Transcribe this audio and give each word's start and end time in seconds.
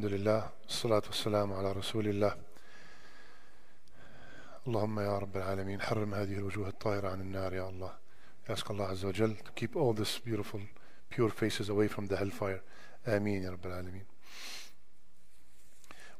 Alhamdulillah, 0.00 0.50
salatu 0.66 1.10
wassalamu 1.10 1.58
ala 1.58 1.74
rasulillah. 1.74 2.34
Allahumma 4.66 5.02
ya 5.02 5.18
Rabbil 5.18 5.42
Alameen, 5.42 5.78
haram 5.78 6.12
hadihi 6.12 6.38
al-wujuh 6.38 6.64
al-tahira 6.64 7.12
an 7.12 7.20
al-nar, 7.20 7.52
ya 7.52 7.68
Ask 8.48 8.70
Allah 8.70 8.88
Azza 8.88 9.04
wa 9.04 9.12
Jal 9.12 9.34
to 9.44 9.52
keep 9.54 9.76
all 9.76 9.92
this 9.92 10.18
beautiful, 10.18 10.62
pure 11.10 11.28
faces 11.28 11.68
away 11.68 11.86
from 11.86 12.06
the 12.06 12.16
hellfire. 12.16 12.62
Ameen, 13.06 13.42
ya 13.42 13.50
Rabbil 13.50 13.72
Alameen. 13.72 14.04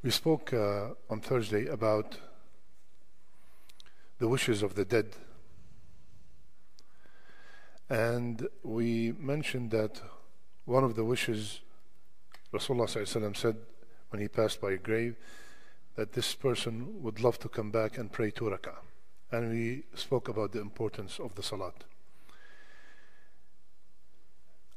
We 0.02 0.10
spoke 0.10 0.52
uh, 0.52 0.90
on 1.08 1.22
Thursday 1.22 1.66
about 1.66 2.18
the 4.18 4.28
wishes 4.28 4.62
of 4.62 4.74
the 4.74 4.84
dead. 4.84 5.16
And 7.88 8.46
we 8.62 9.14
mentioned 9.18 9.70
that 9.70 10.02
one 10.66 10.84
of 10.84 10.96
the 10.96 11.04
wishes 11.04 11.60
Rasulullah 12.52 13.36
said 13.36 13.56
when 14.09 14.21
he 14.21 14.27
passed 14.27 14.61
by 14.61 14.71
a 14.71 14.77
grave 14.77 15.15
that 15.95 16.13
this 16.13 16.35
person 16.35 17.01
would 17.01 17.21
love 17.21 17.39
to 17.39 17.49
come 17.49 17.71
back 17.71 17.97
and 17.97 18.11
pray 18.11 18.31
two 18.31 18.45
rak'ah. 18.45 18.77
And 19.31 19.51
we 19.51 19.83
spoke 19.95 20.27
about 20.27 20.51
the 20.51 20.61
importance 20.61 21.19
of 21.19 21.35
the 21.35 21.43
salat. 21.43 21.83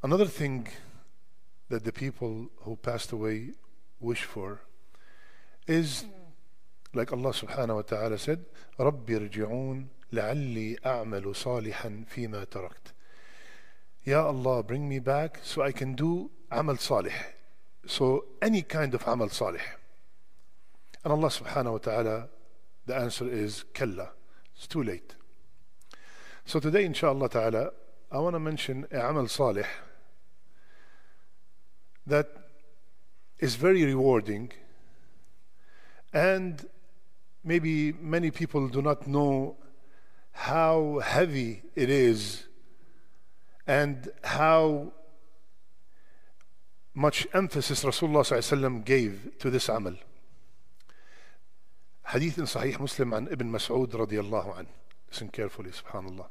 Another 0.03 0.27
thing 0.27 0.69
that 1.69 1.85
the 1.85 1.93
people 1.93 2.49
who 2.63 2.77
passed 2.77 3.13
away 3.13 3.51
wish 4.01 4.23
for 4.23 4.61
is 5.67 6.05
like 6.95 7.13
Allah 7.13 7.31
subhanahu 7.31 7.77
wa 7.77 7.83
ta'ala 7.83 8.19
said, 8.19 8.45
رَبِّ 8.79 9.05
ارْجِعُونَ 9.05 9.87
لَعَلِّي 10.13 10.81
أَعْمَلُ 10.81 11.25
صَالِحًا 11.35 12.07
فِيمَا 12.09 12.47
تَرَكْتُ 12.47 12.93
Ya 14.05 14.25
Allah, 14.25 14.63
bring 14.63 14.89
me 14.89 15.01
back 15.01 15.41
so 15.43 15.61
I 15.61 15.73
can 15.73 15.95
do 15.95 16.31
amal 16.51 16.79
salih, 16.79 17.13
so 17.86 18.26
any 18.42 18.62
kind 18.62 18.94
of 18.94 19.08
amal 19.08 19.30
salih. 19.30 19.62
And 21.04 21.12
Allah 21.14 21.28
subhanahu 21.28 21.72
wa 21.74 21.78
ta'ala, 21.80 22.30
the 22.86 22.96
answer 22.96 23.28
is 23.30 23.66
kalla. 23.74 24.12
It's 24.56 24.68
too 24.68 24.84
late. 24.84 25.16
So 26.46 26.60
today, 26.60 26.86
inshallah 26.86 27.30
ta'ala, 27.30 27.72
I 28.12 28.20
want 28.20 28.36
to 28.36 28.40
mention 28.40 28.86
a 28.92 29.10
amal 29.10 29.28
salih 29.28 29.66
that 32.06 32.30
is 33.40 33.56
very 33.56 33.84
rewarding 33.84 34.52
and 36.14 36.66
maybe 37.44 37.92
many 37.94 38.30
people 38.30 38.68
do 38.68 38.82
not 38.82 39.08
know 39.08 39.58
how 40.32 41.00
heavy 41.04 41.64
it 41.76 41.90
is 41.90 42.46
and 43.66 44.10
how 44.24 44.92
much 46.95 47.27
emphasis 47.33 47.85
Rasulullah 47.85 48.25
ﷺ 48.25 48.85
gave 48.85 49.39
to 49.39 49.51
this 49.51 49.69
amal. 49.69 49.97
حديث 52.07 52.41
صحيح 52.41 52.81
مسلم 52.81 53.15
عن 53.15 53.29
ابن 53.29 53.47
مسعود 53.47 53.97
رضي 53.97 54.21
الله 54.21 54.55
عنه. 54.55 54.69
Listen 55.11 55.29
carefully, 55.29 55.71
subhanallah. 55.71 56.27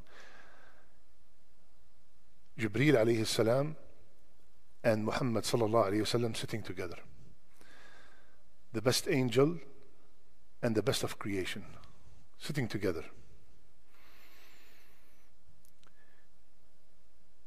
Jibreel 2.58 2.94
alayhi 2.94 3.24
salam 3.24 3.76
and 4.82 5.04
Muhammad 5.04 5.44
sallallahu 5.44 5.92
alayhi 5.92 6.00
wasallam 6.00 6.36
sitting 6.36 6.62
together. 6.62 6.96
The 8.72 8.82
best 8.82 9.08
angel 9.08 9.58
and 10.62 10.74
the 10.74 10.82
best 10.82 11.04
of 11.04 11.18
creation 11.18 11.64
sitting 12.38 12.68
together. 12.68 13.04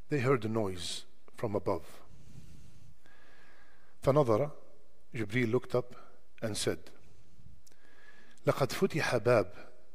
They 0.10 0.20
heard 0.20 0.44
a 0.46 0.50
noise 0.50 1.06
from 1.36 1.56
above. 1.56 2.02
فنظر 4.06 4.52
Jibreel 5.14 5.52
looked 5.52 5.76
up 5.76 5.96
and 6.42 6.58
said 6.58 6.80
لقد 8.46 8.72
فتح 8.72 9.18
باب 9.18 9.48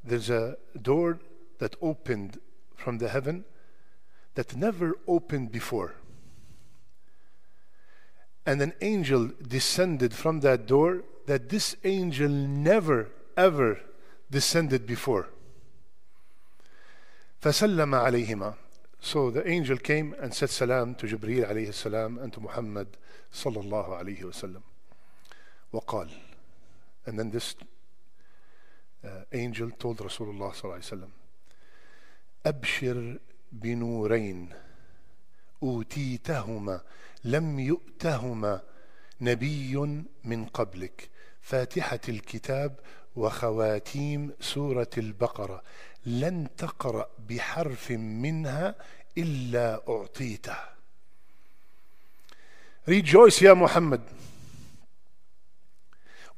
There's 0.04 0.30
a 0.30 0.56
door 0.80 1.18
that 1.58 1.74
opened 1.82 2.38
from 2.76 2.98
the 2.98 3.08
heaven 3.08 3.44
that 4.34 4.54
never 4.54 4.94
opened 5.08 5.50
before. 5.50 5.94
And 8.44 8.62
an 8.62 8.74
angel 8.80 9.32
descended 9.48 10.12
from 10.14 10.40
that 10.40 10.66
door 10.66 11.02
that 11.26 11.48
this 11.48 11.74
angel 11.82 12.28
never 12.28 13.10
ever 13.36 13.80
descended 14.30 14.86
before. 14.86 15.28
فسلم 17.40 17.94
عليهما 17.94 18.54
So 19.03 19.31
the 19.31 19.47
angel 19.47 19.77
came 19.77 20.15
and 20.21 20.31
said 20.33 20.51
salam 20.51 20.93
to 20.95 21.07
Jibreel 21.07 21.49
alayhi 21.51 21.73
salam 21.73 22.19
and 22.19 22.31
to 22.33 22.39
Muhammad 22.39 22.87
sallallahu 23.33 23.99
alayhi 23.99 24.21
wasallam. 24.21 24.61
وقال 25.73 26.09
And 27.07 27.17
then 27.17 27.31
this 27.31 27.55
uh, 29.03 29.23
angel 29.33 29.71
told 29.71 29.97
Rasulullah 29.97 30.53
sallallahu 30.53 30.79
alayhi 30.79 30.91
wasallam 30.93 31.11
أبشر 32.45 33.19
بنورين 33.51 34.49
أوتيتهما 35.63 36.81
لم 37.23 37.59
يؤتهما 37.59 38.61
نبي 39.21 39.77
من 40.23 40.45
قبلك 40.45 41.09
فاتحة 41.41 41.99
الكتاب 42.09 42.79
وخواتيم 43.15 44.31
سورة 44.39 44.89
البقرة 44.97 45.63
لن 46.06 46.48
تقرأ 46.56 47.08
بحرف 47.28 47.90
منها 47.90 48.74
إلا 49.18 49.82
أعطيته 49.88 50.56
Rejoice 52.88 53.42
يا 53.42 53.54
محمد 53.54 54.00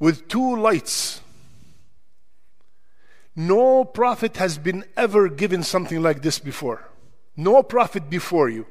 with 0.01 0.29
two 0.29 0.57
lights 0.57 1.21
No 3.39 3.85
prophet 3.85 4.39
has 4.39 4.59
been 4.59 4.85
ever 4.97 5.29
given 5.29 5.63
something 5.63 6.03
like 6.03 6.23
this 6.23 6.41
before. 6.41 6.89
No 7.37 7.63
prophet 7.63 8.11
before 8.11 8.49
you. 8.49 8.67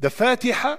The 0.00 0.08
Fatiha 0.08 0.78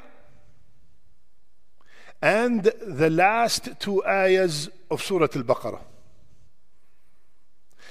and 2.20 2.64
the 2.64 3.12
last 3.12 3.80
two 3.80 4.04
ayahs 4.06 4.70
of 4.90 5.04
Surah 5.04 5.28
Al-Baqarah. 5.36 5.82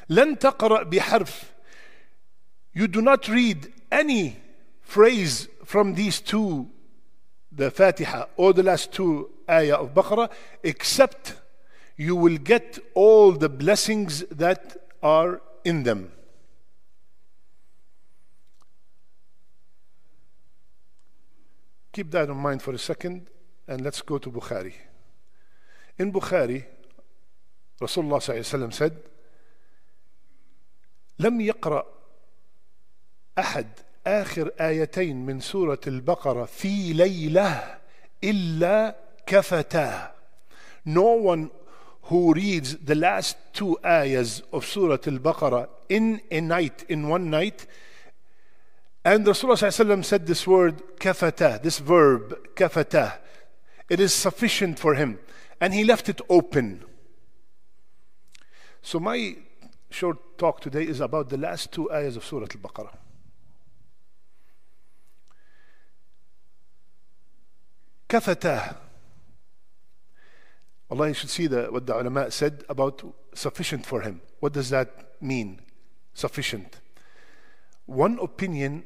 لن 0.09 0.39
تقرأ 0.39 0.85
بحرف. 0.85 1.45
You 2.73 2.89
do 2.89 3.03
not 3.03 3.29
read 3.29 3.73
any 3.91 4.37
phrase 4.83 5.49
from 5.65 5.95
these 5.95 6.21
two, 6.21 6.69
the 7.53 7.71
Fatiha 7.71 8.27
or 8.37 8.53
the 8.53 8.63
last 8.63 8.93
two 8.93 9.31
ayah 9.49 9.77
of 9.77 9.95
Baqarah, 9.95 10.31
except 10.63 11.35
you 11.97 12.17
will 12.17 12.39
get 12.39 12.79
all 12.95 13.33
the 13.33 13.49
blessings 13.49 14.21
that 14.31 14.77
are 15.03 15.43
in 15.65 15.83
them. 15.83 16.13
Keep 21.93 22.13
that 22.13 22.29
in 22.29 22.37
mind 22.37 22.63
for 22.63 22.73
a 22.73 22.79
second 22.79 23.29
and 23.67 23.83
let's 23.83 24.01
go 24.01 24.19
to 24.19 24.31
Bukhari. 24.31 24.75
In 25.99 26.13
Bukhari, 26.13 26.65
Rasulullah 27.81 28.21
ﷺ 28.21 28.73
said, 28.73 28.97
لم 31.20 31.42
يقرأ 31.42 31.86
أحد 33.40 33.68
آخر 34.08 34.52
آيتين 34.60 35.26
من 35.26 35.40
سورة 35.40 35.80
البقرة 35.88 36.46
في 36.46 36.94
ليلة 36.94 37.78
إلا 38.24 38.96
كفتاه. 39.28 40.12
No 40.86 41.16
one 41.16 41.50
who 42.04 42.34
reads 42.34 42.78
the 42.78 42.96
last 42.96 43.38
two 43.54 43.78
ayahs 43.84 44.44
of 44.54 44.66
Surah 44.66 45.00
Al-Baqarah 45.08 45.68
in 45.90 46.22
a 46.30 46.42
night, 46.42 46.86
in 46.88 47.08
one 47.10 47.30
night, 47.30 47.66
and 49.06 49.24
Rasulullah 49.24 50.04
said 50.04 50.26
this 50.26 50.48
word 50.48 50.82
kafata, 50.98 51.62
this 51.62 51.78
verb 51.78 52.36
kafata. 52.56 53.20
It 53.88 54.00
is 54.00 54.16
sufficient 54.16 54.80
for 54.80 54.96
him. 54.96 55.20
And 55.62 55.76
he 55.76 55.84
left 55.84 56.10
it 56.10 56.22
open. 56.28 56.84
So 58.82 59.00
my 59.00 59.36
short 59.95 60.39
talk 60.39 60.61
today 60.61 60.85
is 60.85 61.01
about 61.01 61.29
the 61.29 61.37
last 61.37 61.73
two 61.73 61.91
ayahs 61.93 62.17
of 62.17 62.25
Surah 62.25 62.47
Al-Baqarah. 62.55 62.97
Kafata. 68.09 68.77
Allah, 70.91 71.09
you 71.09 71.15
should 71.15 71.31
see 71.31 71.47
the, 71.47 71.67
what 71.71 71.87
the 71.87 71.97
ulama 71.97 72.31
said 72.31 72.65
about 72.69 73.03
sufficient 73.35 73.87
for 73.87 74.01
him. 74.01 74.21
What 74.41 74.53
does 74.53 74.71
that 74.71 75.21
mean? 75.21 75.61
Sufficient. 76.15 76.81
One 77.87 78.19
opinion 78.19 78.85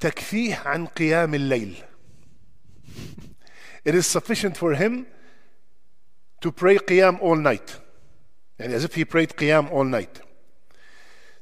تكفيه 0.00 0.54
عن 0.54 0.86
قيام 0.86 1.34
الليل. 1.34 1.82
It 3.84 3.94
is 3.94 4.06
sufficient 4.06 4.56
for 4.56 4.74
him 4.74 5.06
to 6.40 6.52
pray 6.52 6.76
qiyam 6.76 7.20
all 7.22 7.36
night. 7.36 7.80
يعني 8.58 8.74
as 8.74 8.84
if 8.84 8.94
he 8.94 9.04
prayed 9.04 9.36
qiyam 9.36 9.70
all 9.72 9.84
night. 9.84 10.20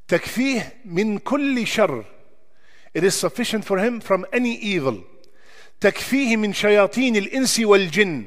تكفيه 0.08 0.72
من 0.84 1.18
كل 1.18 1.66
شر. 1.66 2.04
It 2.94 3.04
is 3.04 3.14
sufficient 3.14 3.64
for 3.64 3.78
him 3.78 4.00
from 4.00 4.24
any 4.32 4.56
evil. 4.56 5.04
تكفيه 5.80 6.36
من 6.36 6.52
شياطين 6.52 7.16
الإنس 7.16 7.60
والجن 7.60 8.24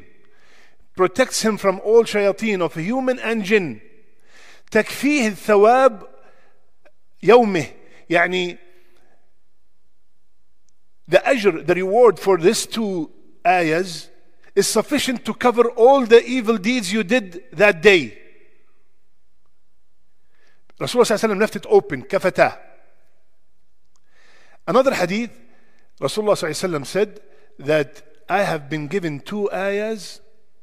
protects 0.95 1.41
him 1.41 1.57
from 1.57 1.79
all 1.79 2.03
shayateen 2.03 2.61
of 2.61 2.75
human 2.75 3.19
and 3.19 3.43
jinn 3.43 3.81
تكفيه 4.71 5.27
الثواب 5.27 6.07
يومه 7.23 7.65
يعني 8.09 8.57
the 11.07 11.17
ajr, 11.25 11.65
the 11.65 11.73
reward 11.73 12.19
for 12.19 12.37
these 12.37 12.67
two 12.67 13.09
ayahs 13.45 14.09
is 14.55 14.67
sufficient 14.67 15.25
to 15.25 15.33
cover 15.33 15.71
all 15.71 16.05
the 16.05 16.23
evil 16.23 16.57
deeds 16.57 16.93
you 16.93 17.03
did 17.03 17.43
that 17.51 17.81
day. 17.81 18.15
Rasulullah 20.79 21.17
sallallahu 21.17 21.39
left 21.39 21.55
it 21.55 21.65
open, 21.69 22.03
kafata. 22.03 22.57
Another 24.67 24.93
hadith, 24.93 25.31
Rasulullah 25.99 26.33
sallallahu 26.33 26.85
said 26.85 27.19
that 27.57 28.03
I 28.29 28.43
have 28.43 28.69
been 28.69 28.87
given 28.87 29.19
two 29.19 29.51
ayahs 29.51 30.21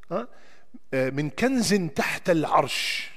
huh, 0.08 0.26
من 0.92 1.30
كنز 1.34 1.92
تحت 1.94 2.24
العرش. 2.24 3.08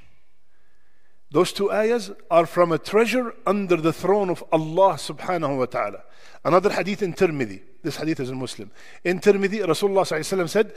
Those 1.32 1.54
two 1.54 1.72
ayahs 1.72 2.12
are 2.32 2.48
from 2.48 2.72
a 2.72 2.80
treasure 2.80 3.36
under 3.46 3.78
the 3.78 3.94
throne 3.94 4.30
of 4.30 4.44
Allah 4.52 4.96
subhanahu 4.96 5.60
wa 5.60 5.66
ta'ala. 5.66 6.04
Another 6.44 6.72
hadith 6.72 7.04
in 7.04 7.14
Tirmidhi. 7.14 7.62
This 7.84 7.98
hadith 7.98 8.20
is 8.20 8.32
in 8.32 8.40
Muslim. 8.40 8.72
In 9.04 9.20
Tirmidhi, 9.20 9.64
Rasulullah 9.64 10.02
sallallahu 10.02 10.50
said, 10.50 10.74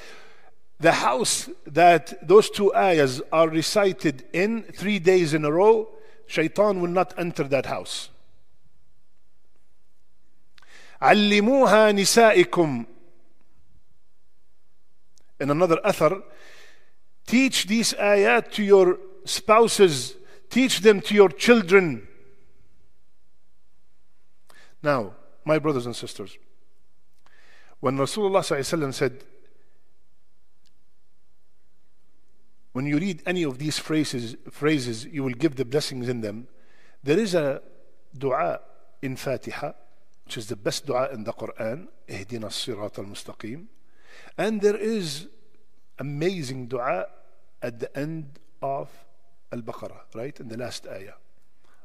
the 0.78 0.92
house 0.92 1.48
that 1.66 2.26
those 2.26 2.50
two 2.50 2.74
ayahs 2.74 3.22
are 3.32 3.48
recited 3.48 4.24
in 4.32 4.64
three 4.64 4.98
days 4.98 5.32
in 5.32 5.44
a 5.44 5.50
row, 5.50 5.88
shaitan 6.26 6.80
will 6.80 6.90
not 6.90 7.14
enter 7.18 7.44
that 7.44 7.66
house. 7.66 8.08
علموها 11.02 11.92
نسائكم 11.92 12.86
In 15.40 15.50
another 15.50 15.78
athar, 15.84 16.22
teach 17.26 17.66
these 17.66 17.94
ayat 17.94 18.52
to 18.52 18.62
your 18.62 18.98
spouses, 19.24 20.14
teach 20.48 20.80
them 20.80 21.00
to 21.00 21.14
your 21.14 21.30
children. 21.30 22.06
Now, 24.82 25.14
my 25.44 25.58
brothers 25.58 25.84
and 25.86 25.96
sisters, 25.96 26.38
when 27.80 27.96
Rasulullah 27.96 28.40
ﷺ 28.40 28.94
said, 28.94 29.24
when 32.76 32.86
you 32.86 32.98
read 32.98 33.22
any 33.26 33.42
of 33.42 33.58
these 33.58 33.78
phrases, 33.78 34.36
phrases, 34.50 35.04
you 35.04 35.22
will 35.22 35.34
give 35.34 35.56
the 35.56 35.64
blessings 35.64 36.08
in 36.08 36.20
them. 36.20 36.48
There 37.02 37.18
is 37.18 37.34
a 37.34 37.60
dua 38.16 38.60
in 39.02 39.16
Fatiha, 39.16 39.72
which 40.24 40.38
is 40.38 40.46
the 40.46 40.56
best 40.56 40.86
dua 40.86 41.10
in 41.12 41.24
the 41.24 41.32
Quran, 41.32 41.88
اهدنا 42.08 42.46
الصراط 42.46 42.98
المستقيم. 42.98 43.66
And 44.38 44.60
there 44.60 44.76
is 44.76 45.28
amazing 45.98 46.66
dua 46.66 47.06
at 47.60 47.78
the 47.78 47.96
end 47.98 48.38
of 48.62 48.88
Al-Baqarah, 49.52 50.14
right? 50.14 50.38
In 50.40 50.48
the 50.48 50.56
last 50.56 50.86
ayah. 50.86 51.14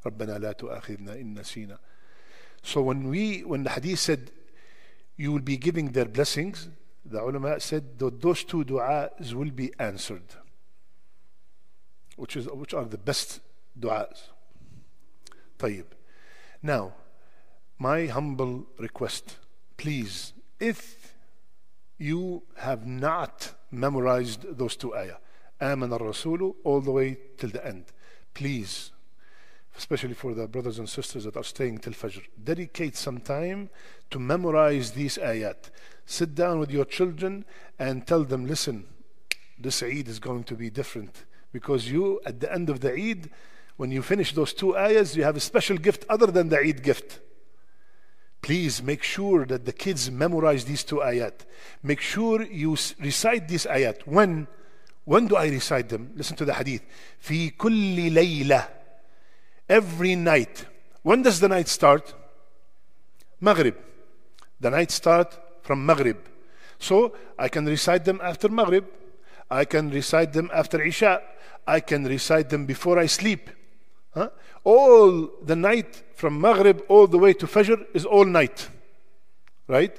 ربنا 0.05 0.39
لا 0.39 0.51
تؤاخذنا 0.53 1.19
إن 1.19 1.33
نسينا. 1.33 1.77
So 2.63 2.81
when 2.81 3.09
we, 3.09 3.43
when 3.43 3.63
the 3.63 3.71
hadith 3.71 3.99
said, 3.99 4.31
you 5.17 5.31
will 5.31 5.41
be 5.41 5.57
giving 5.57 5.91
their 5.91 6.05
blessings, 6.05 6.69
the 7.05 7.21
ulama 7.21 7.59
said 7.59 7.97
that 7.99 8.21
those 8.21 8.43
two 8.43 8.63
du'as 8.63 9.33
will 9.33 9.51
be 9.51 9.71
answered, 9.79 10.23
which, 12.15 12.35
is, 12.35 12.47
which 12.47 12.73
are 12.73 12.85
the 12.85 12.97
best 12.97 13.39
du'as. 13.79 14.29
طيب. 15.59 15.85
Now, 16.61 16.93
my 17.79 18.07
humble 18.07 18.67
request, 18.79 19.37
please, 19.77 20.33
if 20.59 21.13
you 21.97 22.43
have 22.57 22.85
not 22.85 23.53
memorized 23.71 24.57
those 24.57 24.75
two 24.75 24.95
ayah, 24.95 25.17
آمن 25.61 25.97
الرسول 25.99 26.55
all 26.63 26.81
the 26.81 26.91
way 26.91 27.17
till 27.37 27.49
the 27.49 27.65
end, 27.65 27.85
please 28.33 28.91
especially 29.77 30.13
for 30.13 30.33
the 30.33 30.47
brothers 30.47 30.79
and 30.79 30.89
sisters 30.89 31.23
that 31.23 31.37
are 31.37 31.43
staying 31.43 31.77
till 31.77 31.93
Fajr. 31.93 32.23
Dedicate 32.43 32.95
some 32.95 33.19
time 33.19 33.69
to 34.09 34.19
memorize 34.19 34.91
these 34.91 35.17
ayat. 35.17 35.69
Sit 36.05 36.33
down 36.33 36.59
with 36.59 36.71
your 36.71 36.85
children 36.85 37.45
and 37.77 38.05
tell 38.07 38.23
them, 38.23 38.47
listen, 38.47 38.85
this 39.59 39.83
Eid 39.83 40.07
is 40.07 40.19
going 40.19 40.43
to 40.45 40.55
be 40.55 40.69
different. 40.69 41.25
Because 41.51 41.89
you, 41.89 42.19
at 42.25 42.39
the 42.39 42.51
end 42.53 42.69
of 42.69 42.81
the 42.81 42.93
Eid, 42.93 43.29
when 43.77 43.91
you 43.91 44.01
finish 44.01 44.33
those 44.33 44.53
two 44.53 44.77
ayahs, 44.77 45.15
you 45.15 45.23
have 45.23 45.35
a 45.35 45.39
special 45.39 45.77
gift 45.77 46.05
other 46.09 46.27
than 46.27 46.49
the 46.49 46.59
Eid 46.59 46.83
gift. 46.83 47.19
Please 48.41 48.81
make 48.83 49.03
sure 49.03 49.45
that 49.45 49.65
the 49.65 49.73
kids 49.73 50.11
memorize 50.11 50.65
these 50.65 50.83
two 50.83 50.97
ayat. 50.97 51.33
Make 51.83 52.01
sure 52.01 52.43
you 52.43 52.77
recite 52.99 53.47
these 53.47 53.65
ayat. 53.65 54.05
When? 54.05 54.47
When 55.05 55.27
do 55.27 55.35
I 55.35 55.47
recite 55.47 55.89
them? 55.89 56.11
Listen 56.15 56.35
to 56.37 56.45
the 56.45 56.53
hadith. 56.53 56.83
في 57.19 57.57
كل 57.57 58.11
ليلة 58.11 58.67
every 59.69 60.15
night. 60.15 60.65
When 61.01 61.23
does 61.23 61.39
the 61.39 61.47
night 61.47 61.67
start? 61.67 62.13
Maghrib. 63.39 63.75
The 64.59 64.69
night 64.69 64.91
start 64.91 65.37
from 65.61 65.85
Maghrib. 65.85 66.17
So 66.79 67.15
I 67.37 67.49
can 67.49 67.65
recite 67.65 68.05
them 68.05 68.19
after 68.23 68.49
Maghrib. 68.49 68.85
I 69.52 69.66
can 69.66 69.90
recite 69.90 70.32
them 70.32 70.50
after 70.52 70.82
Isha. 70.82 71.20
I 71.66 71.80
can 71.80 72.04
recite 72.04 72.48
them 72.48 72.64
before 72.64 72.98
I 72.98 73.04
sleep. 73.04 73.50
Huh? 74.14 74.30
All 74.64 75.28
the 75.42 75.56
night 75.56 76.02
from 76.14 76.40
Maghrib 76.40 76.82
all 76.88 77.06
the 77.06 77.18
way 77.18 77.34
to 77.34 77.46
Fajr 77.46 77.84
is 77.92 78.06
all 78.06 78.24
night. 78.24 78.70
Right? 79.68 79.94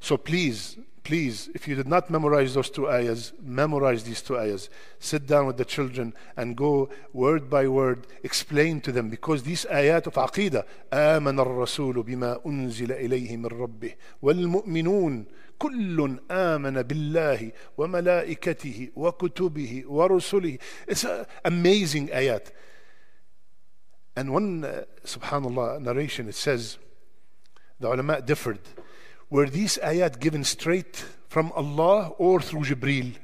So 0.00 0.16
please, 0.16 0.78
please, 1.03 1.49
if 1.55 1.67
you 1.67 1.75
did 1.75 1.87
not 1.87 2.09
memorize 2.09 2.53
those 2.53 2.69
two 2.69 2.89
ayahs, 2.89 3.33
memorize 3.41 4.03
these 4.03 4.21
two 4.21 4.37
ayahs. 4.37 4.69
Sit 4.99 5.25
down 5.25 5.47
with 5.47 5.57
the 5.57 5.65
children 5.65 6.13
and 6.37 6.55
go 6.55 6.89
word 7.13 7.49
by 7.49 7.67
word, 7.67 8.05
explain 8.23 8.81
to 8.81 8.91
them 8.91 9.09
because 9.09 9.43
these 9.43 9.65
ayat 9.65 10.07
of 10.07 10.13
aqidah, 10.13 10.65
آمن 10.91 11.39
الرسول 11.39 12.03
بما 12.03 12.41
أنزل 12.45 12.91
إليه 12.91 13.37
من 13.37 13.45
ربه 13.45 13.95
والمؤمنون 14.21 15.25
كل 15.59 16.19
آمن 16.31 16.81
بالله 16.81 17.51
وملائكته 17.77 18.89
وكتبه 18.95 19.83
ورسله. 19.87 20.59
It's 20.87 21.03
an 21.03 21.25
amazing 21.43 22.09
ayat. 22.09 22.51
And 24.15 24.33
one, 24.33 24.65
uh, 24.65 24.83
subhanallah, 25.05 25.81
narration, 25.81 26.27
it 26.27 26.35
says, 26.35 26.77
the 27.79 27.87
ulama 27.87 28.21
differed. 28.21 28.59
were 29.30 29.48
these 29.48 29.78
ayat 29.78 30.20
given 30.20 30.44
straight 30.44 31.04
from 31.28 31.52
Allah 31.52 32.08
or 32.18 32.40
through 32.40 32.62
Jibreel? 32.62 33.14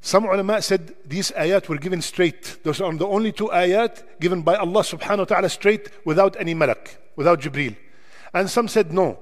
Some 0.00 0.24
ulama 0.26 0.62
said 0.62 0.94
these 1.04 1.32
ayat 1.32 1.68
were 1.68 1.78
given 1.78 2.00
straight. 2.00 2.58
Those 2.62 2.80
are 2.80 2.94
the 2.94 3.06
only 3.06 3.32
two 3.32 3.48
ayat 3.48 4.20
given 4.20 4.42
by 4.42 4.54
Allah 4.54 4.82
subhanahu 4.82 5.18
wa 5.18 5.24
ta'ala 5.24 5.48
straight 5.48 5.90
without 6.04 6.36
any 6.38 6.54
malak, 6.54 6.96
without 7.16 7.40
Jibreel. 7.40 7.76
And 8.32 8.48
some 8.48 8.68
said 8.68 8.92
no. 8.92 9.18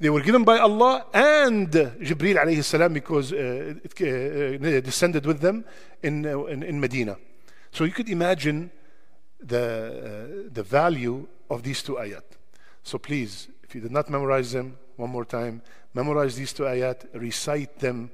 They 0.00 0.10
were 0.10 0.22
given 0.22 0.42
by 0.42 0.58
Allah 0.58 1.06
and 1.14 1.70
Jibreel 1.70 2.36
alayhi 2.42 2.64
salam 2.64 2.92
because 2.92 3.32
uh, 3.32 3.74
it 3.84 3.94
uh, 4.02 4.80
descended 4.80 5.24
with 5.24 5.40
them 5.40 5.64
in, 6.02 6.26
uh, 6.26 6.44
in, 6.46 6.64
in, 6.64 6.80
Medina. 6.80 7.16
So 7.70 7.84
you 7.84 7.92
could 7.92 8.08
imagine 8.08 8.72
the, 9.40 10.46
uh, 10.46 10.50
the 10.52 10.62
value 10.62 11.26
of 11.50 11.62
these 11.62 11.82
two 11.82 11.94
ayat. 11.94 12.22
So 12.82 12.98
please, 12.98 13.48
if 13.62 13.74
you 13.74 13.80
did 13.80 13.92
not 13.92 14.10
memorize 14.10 14.52
them, 14.52 14.76
one 14.96 15.10
more 15.10 15.24
time, 15.24 15.62
memorize 15.92 16.36
these 16.36 16.52
two 16.52 16.64
ayat, 16.64 17.06
recite 17.14 17.78
them, 17.78 18.10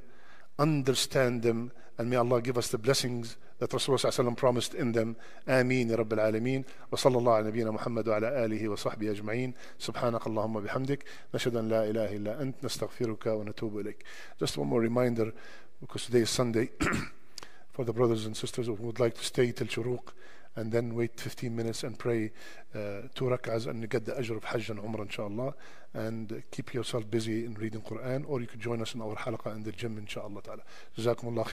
understand 0.58 1.42
them, 1.42 1.72
and 1.98 2.08
may 2.08 2.16
Allah 2.16 2.40
give 2.40 2.56
us 2.56 2.68
the 2.68 2.78
blessings 2.78 3.36
that 3.58 3.70
Rasulullah 3.70 4.36
promised 4.36 4.74
in 4.74 4.92
them. 4.92 5.16
Ameen, 5.46 5.90
Rabbil 5.90 6.18
Alameen. 6.18 6.64
Wa 6.90 6.96
sallallahu 6.96 7.40
ala 7.40 7.52
nabiyyina 7.52 7.72
Muhammad 7.72 8.06
wa 8.06 8.16
ala 8.16 8.30
alihi 8.30 8.68
wa 8.68 8.74
sahbihi 8.74 9.20
ajma'in. 9.20 9.54
Subhanak 9.78 10.22
Allahumma 10.22 10.66
bihamdik. 10.66 11.02
Nashhadu 11.34 11.58
an 11.58 11.68
la 11.68 11.82
ilaha 11.82 12.14
illa 12.14 12.38
ant. 12.38 12.60
Nastaghfiruka 12.62 13.36
wa 13.36 13.44
natubu 13.44 13.84
ilayk. 13.84 13.96
Just 14.38 14.56
one 14.56 14.68
more 14.68 14.80
reminder, 14.80 15.30
because 15.78 16.06
today 16.06 16.20
is 16.20 16.30
Sunday, 16.30 16.70
for 17.72 17.84
the 17.84 17.92
brothers 17.92 18.24
and 18.24 18.34
sisters 18.34 18.66
who 18.66 18.72
would 18.74 18.98
like 18.98 19.14
to 19.14 19.24
stay 19.24 19.52
till 19.52 19.66
Shuruq 19.66 20.12
and 20.56 20.72
then 20.72 20.94
wait 20.94 21.18
15 21.18 21.54
minutes 21.54 21.84
and 21.84 21.98
pray 21.98 22.32
uh, 22.74 23.02
two 23.14 23.26
rak'ahs 23.26 23.66
and 23.66 23.80
you 23.82 23.88
get 23.88 24.04
the 24.04 24.12
ajr 24.12 24.36
of 24.36 24.44
Hajj 24.44 24.70
and 24.70 24.80
Umrah 24.80 25.02
inshallah 25.02 25.54
and 25.94 26.42
keep 26.50 26.72
yourself 26.74 27.10
busy 27.10 27.44
in 27.44 27.54
reading 27.54 27.80
Quran 27.80 28.24
or 28.28 28.40
you 28.40 28.46
could 28.46 28.60
join 28.60 28.80
us 28.80 28.94
in 28.94 29.00
our 29.00 29.16
halaqah 29.16 29.54
in 29.54 29.62
the 29.62 29.72
gym 29.72 29.98
inshallah 29.98 30.42
ta'ala. 30.42 30.62